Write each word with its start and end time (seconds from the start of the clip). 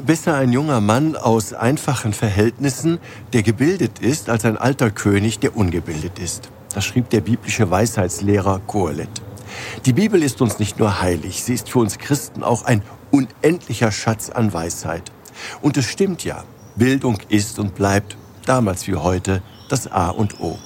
Besser 0.00 0.36
ein 0.36 0.52
junger 0.52 0.80
Mann 0.80 1.16
aus 1.16 1.52
einfachen 1.52 2.14
Verhältnissen, 2.14 2.98
der 3.34 3.42
gebildet 3.42 3.98
ist, 3.98 4.30
als 4.30 4.46
ein 4.46 4.56
alter 4.56 4.90
König, 4.90 5.38
der 5.38 5.54
ungebildet 5.54 6.18
ist. 6.18 6.48
Das 6.74 6.86
schrieb 6.86 7.10
der 7.10 7.20
biblische 7.20 7.70
Weisheitslehrer 7.70 8.60
Kohelet. 8.66 9.10
Die 9.84 9.92
Bibel 9.92 10.22
ist 10.22 10.40
uns 10.40 10.58
nicht 10.58 10.78
nur 10.78 11.02
heilig, 11.02 11.44
sie 11.44 11.52
ist 11.52 11.68
für 11.68 11.80
uns 11.80 11.98
Christen 11.98 12.42
auch 12.42 12.64
ein 12.64 12.80
unendlicher 13.10 13.92
Schatz 13.92 14.30
an 14.30 14.54
Weisheit. 14.54 15.12
Und 15.60 15.76
es 15.76 15.84
stimmt 15.84 16.24
ja, 16.24 16.42
Bildung 16.74 17.18
ist 17.28 17.58
und 17.58 17.74
bleibt, 17.74 18.16
damals 18.46 18.86
wie 18.86 18.96
heute, 18.96 19.42
das 19.68 19.92
A 19.92 20.08
und 20.08 20.40
O. 20.40 20.58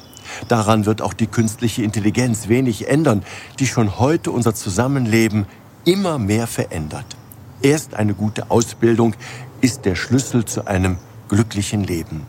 Daran 0.46 0.86
wird 0.86 1.02
auch 1.02 1.14
die 1.14 1.26
künstliche 1.26 1.82
Intelligenz 1.82 2.46
wenig 2.46 2.86
ändern, 2.86 3.24
die 3.58 3.66
schon 3.66 3.98
heute 3.98 4.30
unser 4.30 4.54
Zusammenleben 4.54 5.46
immer 5.84 6.16
mehr 6.18 6.46
verändert. 6.46 7.15
Erst 7.62 7.94
eine 7.94 8.14
gute 8.14 8.50
Ausbildung 8.50 9.14
ist 9.60 9.84
der 9.84 9.94
Schlüssel 9.94 10.44
zu 10.44 10.66
einem 10.66 10.98
glücklichen 11.28 11.84
Leben. 11.84 12.26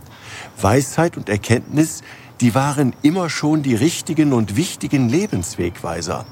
Weisheit 0.59 1.17
und 1.17 1.29
Erkenntnis, 1.29 2.01
die 2.41 2.55
waren 2.55 2.93
immer 3.01 3.29
schon 3.29 3.63
die 3.63 3.75
richtigen 3.75 4.33
und 4.33 4.55
wichtigen 4.55 5.09
Lebenswegweiser. 5.09 6.25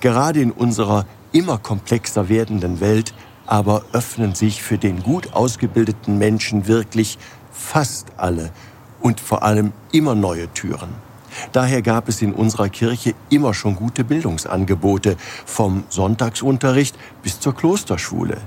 Gerade 0.00 0.40
in 0.40 0.50
unserer 0.50 1.06
immer 1.32 1.58
komplexer 1.58 2.28
werdenden 2.28 2.80
Welt 2.80 3.14
aber 3.46 3.84
öffnen 3.92 4.34
sich 4.34 4.62
für 4.62 4.78
den 4.78 5.02
gut 5.02 5.32
ausgebildeten 5.32 6.18
Menschen 6.18 6.68
wirklich 6.68 7.18
fast 7.52 8.08
alle 8.16 8.50
und 9.00 9.20
vor 9.20 9.42
allem 9.42 9.72
immer 9.92 10.14
neue 10.14 10.52
Türen. 10.52 11.09
Daher 11.52 11.82
gab 11.82 12.08
es 12.08 12.22
in 12.22 12.32
unserer 12.32 12.68
Kirche 12.68 13.14
immer 13.28 13.54
schon 13.54 13.76
gute 13.76 14.04
Bildungsangebote, 14.04 15.16
vom 15.46 15.84
Sonntagsunterricht 15.88 16.96
bis 17.22 17.40
zur 17.40 17.54
Klosterschule. 17.54 18.38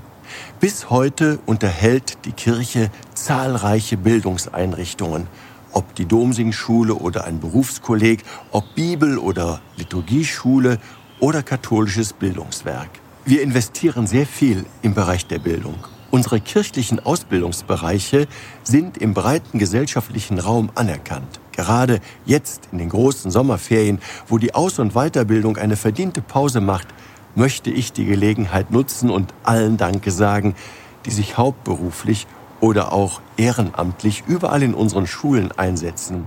Bis 0.60 0.90
heute 0.90 1.38
unterhält 1.46 2.24
die 2.24 2.32
Kirche 2.32 2.90
zahlreiche 3.14 3.96
Bildungseinrichtungen, 3.96 5.26
ob 5.72 5.94
die 5.94 6.06
Domsingschule 6.06 6.94
oder 6.94 7.24
ein 7.24 7.40
Berufskolleg, 7.40 8.22
ob 8.52 8.74
Bibel 8.74 9.18
oder 9.18 9.60
Liturgieschule 9.76 10.78
oder 11.20 11.42
katholisches 11.42 12.12
Bildungswerk. 12.12 12.88
Wir 13.24 13.42
investieren 13.42 14.06
sehr 14.06 14.26
viel 14.26 14.64
im 14.82 14.94
Bereich 14.94 15.26
der 15.26 15.38
Bildung. 15.38 15.76
Unsere 16.10 16.40
kirchlichen 16.40 17.00
Ausbildungsbereiche 17.00 18.28
sind 18.62 18.98
im 18.98 19.14
breiten 19.14 19.58
gesellschaftlichen 19.58 20.38
Raum 20.38 20.70
anerkannt. 20.74 21.40
Gerade 21.56 22.00
jetzt 22.24 22.68
in 22.72 22.78
den 22.78 22.88
großen 22.88 23.30
Sommerferien, 23.30 24.00
wo 24.26 24.38
die 24.38 24.54
Aus- 24.54 24.78
und 24.78 24.94
Weiterbildung 24.94 25.56
eine 25.56 25.76
verdiente 25.76 26.20
Pause 26.20 26.60
macht, 26.60 26.88
möchte 27.34 27.70
ich 27.70 27.92
die 27.92 28.04
Gelegenheit 28.04 28.70
nutzen 28.70 29.10
und 29.10 29.32
allen 29.44 29.76
Danke 29.76 30.10
sagen, 30.10 30.54
die 31.06 31.10
sich 31.10 31.36
hauptberuflich 31.38 32.26
oder 32.60 32.92
auch 32.92 33.20
ehrenamtlich 33.36 34.24
überall 34.26 34.62
in 34.62 34.74
unseren 34.74 35.06
Schulen 35.06 35.52
einsetzen. 35.52 36.26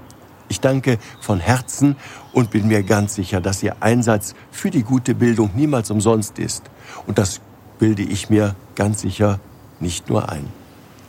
Ich 0.50 0.61
danke 0.61 0.98
von 1.20 1.39
Herzen 1.39 1.98
und 2.31 2.52
bin 2.52 2.67
mir 2.67 2.83
ganz 2.83 3.16
sicher, 3.16 3.42
dass 3.42 3.61
Ihr 3.64 3.75
Einsatz 3.81 4.33
für 4.52 4.70
die 4.70 4.83
gute 4.83 5.14
Bildung 5.14 5.52
niemals 5.55 5.92
umsonst 5.92 6.39
ist. 6.39 6.64
Und 7.05 7.17
das 7.17 7.42
bilde 7.80 8.03
ich 8.03 8.30
mir 8.30 8.55
ganz 8.75 9.02
sicher 9.02 9.39
nicht 9.80 10.09
nur 10.09 10.30
ein. 10.30 10.48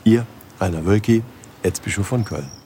Ihr, 0.02 0.26
Rainer 0.60 0.84
Wölki, 0.84 1.22
Erzbischof 1.62 2.06
von 2.06 2.24
Köln. 2.24 2.57